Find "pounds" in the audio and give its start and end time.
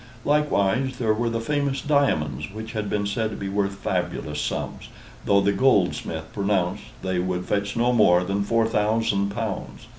9.29-9.85